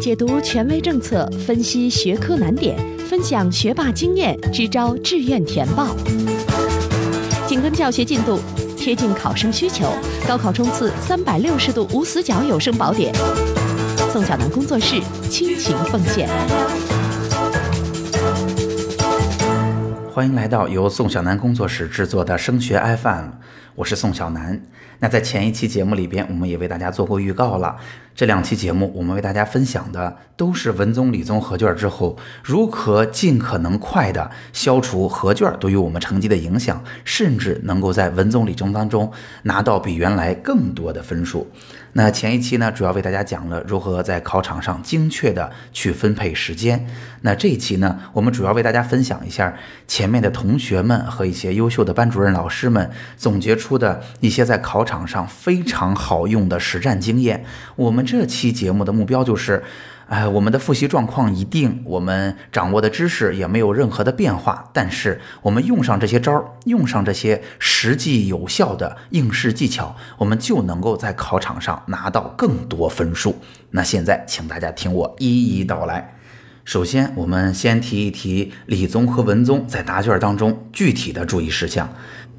[0.00, 5.94] 解读权威政策，分析学科难点，分享学霸经验，支招志愿填报。
[7.46, 8.40] 紧跟教学进度，
[8.78, 9.92] 贴近考生需求，
[10.26, 13.14] 高考冲刺三百六十度无死角有声宝典。
[14.10, 16.26] 宋小南工作室倾情奉献。
[20.10, 23.26] 欢迎来到由宋小南工作室制作的升学 FM，
[23.74, 24.62] 我是宋小南。
[25.02, 27.76] 那在前一期节目里边，我们也为大家做过预告了。
[28.20, 39.10] 这两期节目，我们为大家分享的都是文综、理综合卷之后，如何尽可能快的消除合卷对于我们成绩的影响，甚至能够在文综、理综当中
[39.44, 41.50] 拿到比原来更多的分数。
[41.94, 46.86] 那前一期呢，主要为大家讲了如何在考场上精确的去分配时间。
[47.22, 49.56] 那这一期呢，我们主要为大家分享一下
[49.88, 57.44] 前面的同学们和一些优秀的班主任老师们总结出的一些在考场上非常好用的实战经验。
[57.74, 59.62] 我们这期节目的目标就是，
[60.08, 73.36] 哎，我们的复习状况一定，我们掌握的知识也没有任何的变化，但是我们用上这些招儿，用上这些实际有效的应试技巧，我们就能够在考场上拿到更多分数。
[73.70, 76.16] 那现在，请大家听我一一道来。
[76.64, 81.88] 首先，我们先提一提理综和文综在答卷当中具体的注意事项。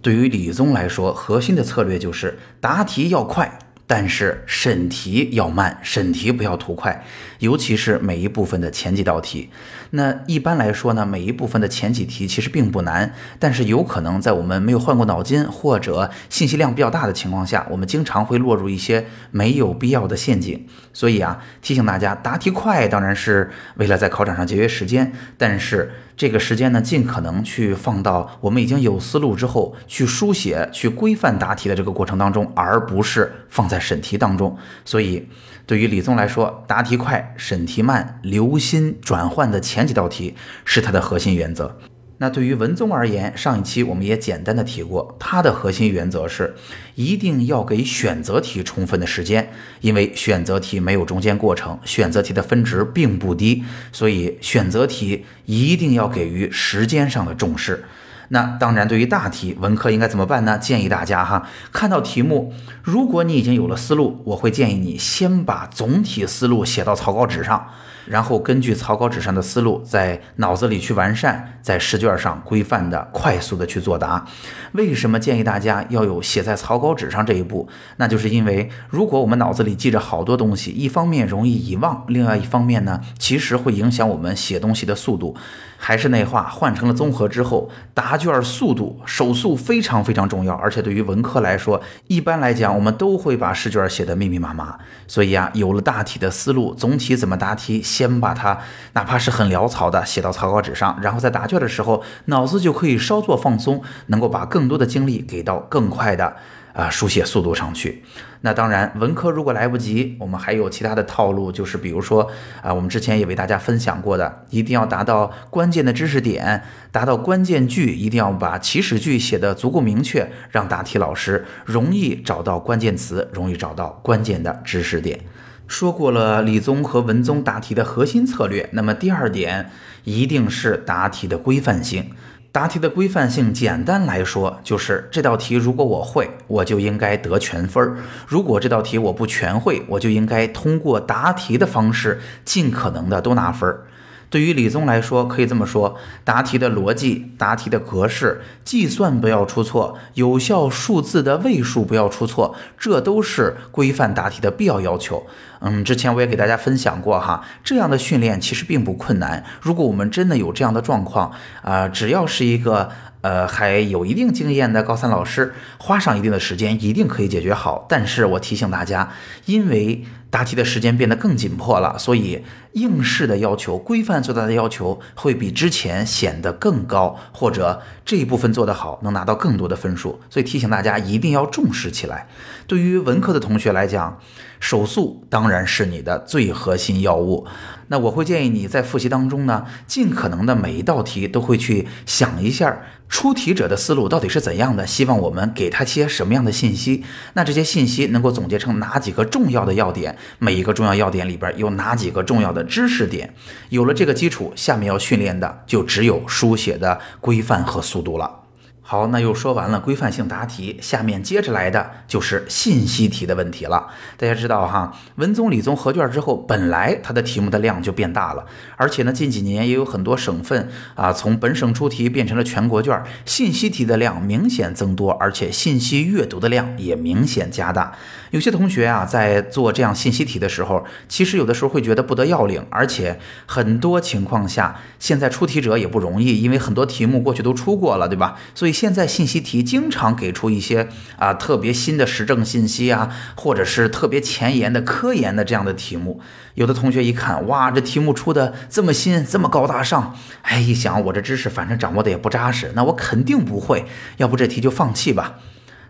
[0.00, 3.58] 对于理综来说，核心的策略就是答题要快。
[3.86, 7.04] 但是审题要慢，审题不要图快，
[7.38, 9.48] 尤其是每一部分的前几道题。
[9.90, 20.66] 那一般来说呢，每一部分的前几题其实并不难，但是有可能在我们没有换过脑筋或者信息量比较大的情况下，我们经常会落入一些没有必要的陷阱。
[20.92, 25.92] 所以啊，提醒大家，答题快当然是为了在考场上节约时间，但是。
[26.16, 34.56] 这个时间呢，尽可能去放到我们已经有思路之后，去书写、去规范答题的这个过程当中，而不是放在审题当中。
[34.84, 35.28] 所以，
[35.66, 41.78] 对于理综来说，答题快、审题慢、留心转换的前几道题是它的核心原则。
[42.18, 46.54] 那对于文综而言，上一期我们也简单的提过，它的核心原则是
[46.94, 49.50] 一定要给选择题充分的时间，
[49.82, 57.84] 因为选择题没有中间过程，选择题的分值并不低，所以选择题一定要给予时间上的重视。
[58.28, 60.58] 那当然，对于大题，文科应该怎么办呢？
[60.58, 62.52] 建议大家哈，看到题目，
[62.82, 67.68] 如果你已经有了思路，我会建议你先把总体思路写到草稿纸上。
[68.06, 74.24] 然后根据草稿纸上的思路，在脑子里去完善，在试卷上规范的、快速的去作答。
[74.72, 77.68] 为什么建议大家要有写在草稿纸上这一步？
[77.96, 85.36] 那就是因为，如果我们脑子里记着好多东西，一方面容易遗忘，另外一方面呢，其实会影响我们写东西的速度。
[85.78, 90.54] 还是那话，换成了综合之后，答卷速度手速非常非常重要。
[90.54, 94.78] 而且对于文科来说，一般来讲，我们都会把试卷写得密密麻麻。
[95.06, 98.58] 所以啊，有了大体的思路，总体怎么答题，先把它
[98.92, 106.36] 哪怕是很潦草的写到草稿纸上，然后在答卷的时候，脑子就可以稍作放松，能够把更多的精力给到更快的。
[106.76, 108.04] 啊，书写速度上去。
[108.42, 112.30] 那当然，文科如果来不及，我们还有其他的套路，就是比如说
[112.60, 116.62] 啊，我们之前也为大家分享过的，一定要达到关键的知识点，
[116.92, 125.18] 达到关键句，一定要把起始句写得足够明确，让答题老师容易找到关键词，容易找到关键的知识点。
[125.66, 129.70] 说过了理综和文综答题的核心策略，那么第二点
[130.04, 132.10] 一定是答题的规范性。
[132.52, 137.96] 答题的规范性，简单来说就是这道题如果我会，我就应该得全分儿；
[138.26, 143.86] 如果这道题我不全会，我就应该通过答题的方式尽可能的多拿分儿。
[144.28, 155.26] 对于理综来说，可以这么说：答题的逻辑、答题的格式、计算不要出错，有效数字的位数不要出错，这都是规范答题的必要要求。
[155.60, 159.44] 嗯，之前我也给大家分享过哈，这样的训练其实并不困难。
[159.60, 161.32] 如果我们真的有这样的状况
[161.62, 162.90] 啊，只要是一个。
[163.22, 167.84] 呃，还有一定经验的高三老师，花上一定的时间，一定可以解决好。
[167.88, 169.10] 但是我提醒大家，
[169.46, 170.04] 因为
[170.36, 180.20] 答题的时间变得更紧迫了，所以应试的要求、规范作答的要求会比之前显得更高，或者这一部分做得好，能拿到更多的分数。
[180.28, 182.28] 所以提醒大家一定要重视起来。
[182.66, 184.20] 对于文科的同学来讲，
[184.60, 187.46] 手速当然是你的最核心要务。
[187.88, 197.04] 那我会建议你在复习当中呢，尽可能的每一道题都会去想一下出题者的思路到底是怎样的，希望我们给他些什么样的信息。
[197.34, 200.18] 那这些信息能够总结成哪几个重要的要点？
[200.38, 203.34] 每一个重要要点里边有哪几个重要的知识点？
[203.68, 208.42] 有了这个基础，下面要训练的就只有书写的规范和速度了。
[208.88, 213.88] 好，那又说完了规范性答题，下面接着来的就是信息题的问题了。
[214.16, 218.46] 大家知道哈，文综、理综合卷之后，本来它的题目的量就变大了，
[218.76, 227.92] 而且呢，近几年也有很多省份啊，从本省出题变成了全国卷，信息题的量明显增多，而且信息阅读的量也明显加大。
[228.30, 238.36] 有些同学啊，在做这样信息题的时候，其实有的时候会觉得不得要领，而且很多情况下，现在出题者也不容易，因为很多题目过去都出过了，对吧？
[238.54, 238.76] 所以。
[238.76, 240.86] 现在信息题经常给出一些
[241.16, 246.20] 啊特别新的时政信息啊，或者是特别前沿的科研的这样的题目。
[246.56, 253.86] 有的同学一看，哇，这题目出的这么新，这么高大上，哎，一想我这知识反正掌握的也不扎实，那我肯定不会，
[254.18, 255.36] 要不这题就放弃吧。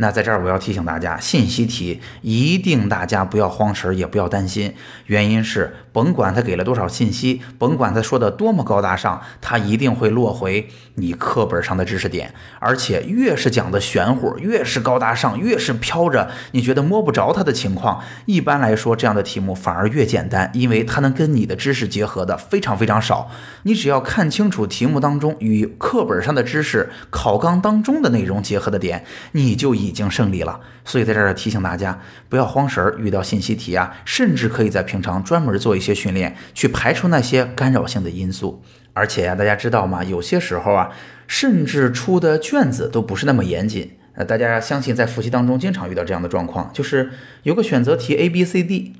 [0.00, 4.74] 那在这儿我要提醒大家，信息题一定大家不要慌神，也不要担心。
[5.04, 12.32] 原因是，甭管他给了多少信息，甭管他说的多么高大上，他一定会落回你课本上的知识点。
[12.60, 23.30] 而且越是讲的玄乎，越是高大上，越是飘着，你觉得摸不着它的情况，一般来说这样的题目反而越简单，因为它能跟你的知识结合的非常非常少。
[23.64, 29.89] 你只要看清楚题目当中与课本上的知识、考纲当中的内容结合的点，你就已。
[29.90, 32.96] 已经胜利了，所以在这儿提醒大家不要慌神儿。
[32.98, 38.62] 遇到信息题啊，甚至可以在平常专门做一些训练，去排除那些干扰性的因素。
[38.92, 40.02] 而且呀，大家知道吗？
[40.04, 40.90] 有些时候啊，
[41.26, 43.96] 甚至出的卷子都不是那么严谨。
[44.14, 47.10] 呃，大家相信在复习当中经常遇到这样的状况，就是
[47.42, 48.94] 有个选择题 A、B、C、D，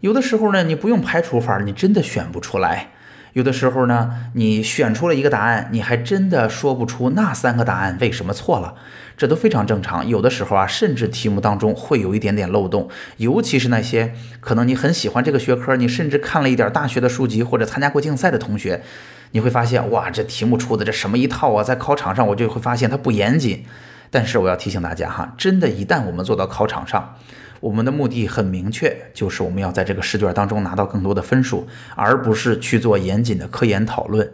[0.00, 2.90] 有的时候呢，你不用排除法，你真的选不出来。
[3.32, 8.74] 有的时候呢，你选出了一个答案，你还真的说不出那三个答案为什么错了，
[9.20, 10.08] 这都非常正常。
[10.08, 12.88] 有的时候啊，甚至题目当中会有一点点漏洞，
[13.18, 18.80] 尤其是那些可能你很喜欢这个学科，你甚至看了一点大学的书籍或者参加过竞赛的同学，
[19.32, 21.62] 你会发现哇，这题目出的这什么一套啊！
[21.62, 23.66] 在考场上我就会发现它不严谨。
[24.10, 27.14] 但是我要提醒大家哈，真的，一旦我们做到考场上。
[27.60, 34.32] 我们的目的很明确，就是我们要在这个试卷当中拿到更多的分数，而不是去做严谨的科研讨论，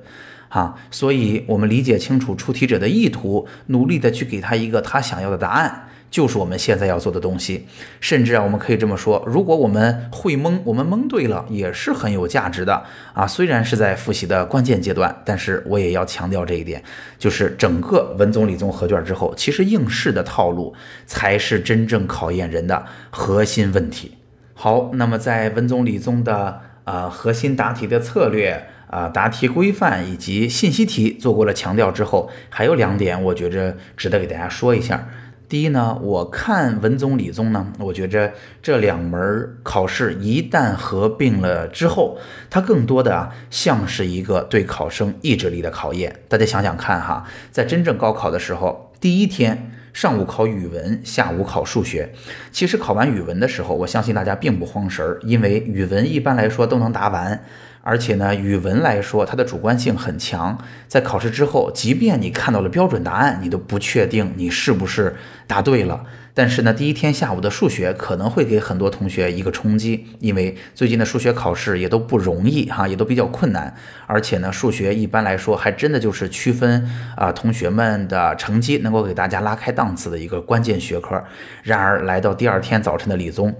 [0.48, 5.82] 啊，所以我们理解清楚出题者的意图，努力的去给他一个他想要的答案。
[6.08, 7.66] 就是我们现在要做的东西，
[8.00, 13.26] 甚至啊，我们可以这么说：如果我们会蒙，我们蒙对了，也是很有价值的啊。
[13.26, 16.82] 虽然是在复习的关键阶段，但是我也要强调这一点，
[17.18, 20.72] 就是整个文综理综合卷之后，其实应试的套路
[21.06, 24.12] 才是真正考验人的核心问题。
[24.54, 35.08] 好，那么在文综理综的啊核心答题的策略啊答题规范以及信息题做过了强调之后，还有两点，我觉着值得给大家说一下。
[35.48, 42.18] 第一呢，我看文综、理综呢，我觉着这两门考试一旦合并了之后，
[42.50, 46.16] 它更多的啊像是一个对考生意志力的考验。
[46.28, 52.12] 大家想想看哈，在真正高考的时候，第一天上午考语文，下午考数学。
[52.50, 57.44] 其实考完语文的时候，我相信大家并不慌神儿，因为语文一般来说都能答完。
[57.86, 65.14] 而且呢，语文来说，它的主观性很强，在考试之后，即便你看到了标准答案，你都不确定你是不是
[65.46, 66.04] 答对了。
[66.38, 73.74] 但是呢，第一天下午的数学可能会给很多同学一个冲击，因为最近的数学考试也都不容易哈，也都比较困难。
[74.06, 76.86] 而且呢，数学一般来说还真的就是区分
[77.16, 81.24] 啊同学们的成绩，能够给大家拉开档次的一个关键学科。
[81.62, 83.56] 然而来到第二天早晨的理综，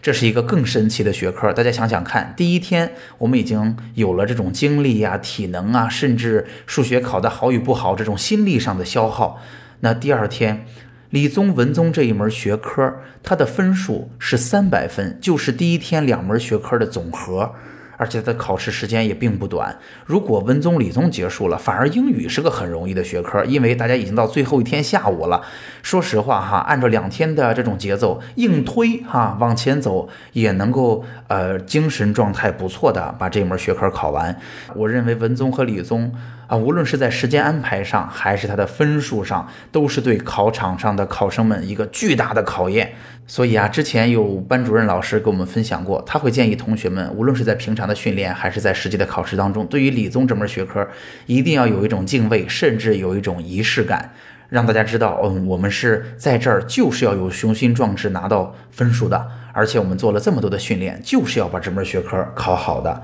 [0.00, 1.52] 这是一个更神奇的学科。
[1.52, 9.42] 大家想想看，第一天我们已经有了这种精力呀、体能啊，甚至数学考得好与不好这种心力上的消耗，
[9.80, 10.64] 那第二天。
[11.10, 17.54] 理综、文综这一门学科，它的分数是三百分，就是第一天两门学科的总和。
[18.00, 19.76] 而且它考试时间也并不短。
[20.06, 25.42] 如果文综、理综结束了，反而英语是个很容易的学科，因为大家已经到最后一天下午了。
[25.82, 34.34] 说实话哈，按照两天的这种节奏硬推哈往前走，也能够呃精神状态不错的把这门学科考完。
[34.74, 36.10] 我认为文综和理综
[36.46, 42.94] 啊，无论是在时间安排上，还是它的分数上，都是对考场上的考生们一个巨大的考验。
[43.26, 50.86] 所以啊，之前有班主任老师给我们分享过，他会建议同学们，无论是在平常训练，还是在实际的考试当中，对于理综这门学科，
[51.26, 54.12] 一定要有一种敬畏，甚至有一种仪式感，
[54.48, 63.02] 让大家知道，嗯，我们是在这儿就是要有雄心壮志拿到分数的，而且我们做了这么多的训练，就是要把这门学科考好的。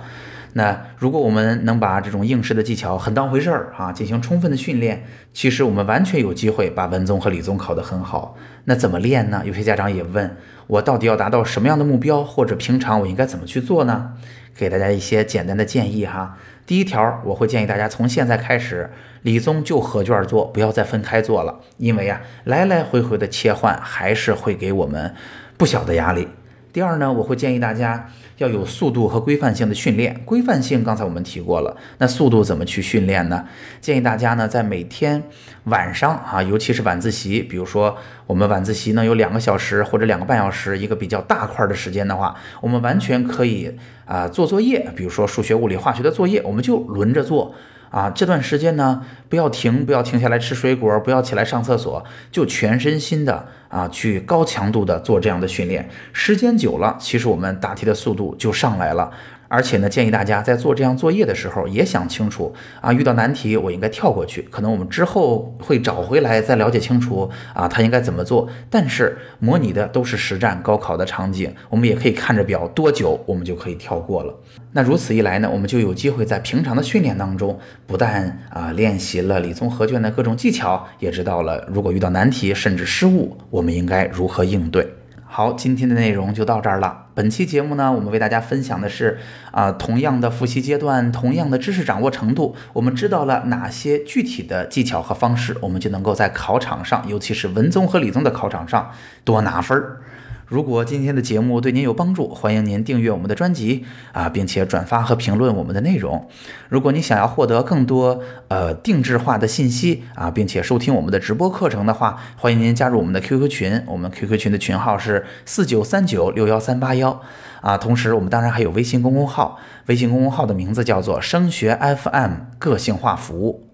[0.57, 8.39] 那如果我们能把这种应试的技巧很当回事儿啊，进行充分的训练，其实我们完全有机会把文综和理综考得很好。
[8.65, 9.43] 那怎么练呢？
[9.45, 10.35] 有些家长也问
[10.67, 14.15] 我，到底要达到什么样的目标，或者平常我应该怎么去做呢？
[14.57, 16.39] 给大家一些简单的建议哈。
[16.65, 25.15] 第一条，我会建议大家从现在开始，理综就合卷做，不要再分开做了，因为啊，来来回回的切换还是会给我们
[25.59, 26.27] 不小的压力。
[26.77, 28.07] 第二呢，我会建议大家
[28.37, 30.21] 要有速度和规范性的训练。
[30.27, 33.47] 规范性刚才我们提过了，那速度怎么去训练呢？
[33.81, 35.23] 建议大家呢在每天
[35.65, 47.55] 晚上啊，尤其是晚自习，比如说我们晚自习呢有两个小时或者两个半小时，一个比较大块的时间的话，我们完全可以啊做作业，比如说数学、物理、化学的作业，我们就轮着做。
[47.89, 55.89] 啊，这段时间呢，不要停，不要停下来吃水果，不要起来上厕所，就全身心的啊，去高强度的做这样的训练。
[56.13, 59.11] 时间久了，其实我们答题的速度就上来了。
[59.49, 68.49] 而且呢，建议大家在做这样作业的时候，也想清楚啊，遇到难题我应该跳过去，可能我们之后会找回来再了解清楚啊，他应该怎么做。
[68.69, 74.35] 但是模拟的都是实战高考的场景，我们也可以看着表多久，我们就可以跳过了。
[74.73, 77.57] 那如此一来呢，我们就有机会在平常的训练当中，
[77.87, 84.95] 不但啊练习了理综合卷的各种技巧，也知道了如果遇到难题甚至失误，我们应该如何应对。
[85.29, 87.07] 好，今天的内容就到这儿了。
[87.13, 89.19] 本期节目呢，我们为大家分享的是
[89.51, 98.91] 啊，同样的复习阶段，同样的知识掌握程度，我们知道了哪些具体的技巧和方式，我们就能够在考场上，尤其是文综和理综的考场上
[99.25, 100.01] 多拿分儿。
[100.47, 106.29] 如果今天的节目对您有帮助，欢迎您订阅我们的专辑啊，并且转发和评论我们的内容。
[106.69, 113.83] 如果你想要获得更多呃定制化的信息啊，并且收听我们的直播课程的话，欢迎您加入我们的 QQ 群。
[113.89, 117.21] 我们 QQ 群的群号是四九三九六幺三八幺
[117.61, 117.77] 啊。
[117.77, 123.69] 同时，我们当然还有微信公众号，微信公众号的名字叫做升学 FM 个性化服务。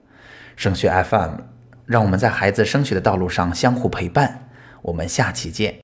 [0.56, 1.32] 升学 FM，
[1.84, 4.48] 让我们在孩子升学的道路上相互陪伴。
[4.80, 5.81] 我们下期见。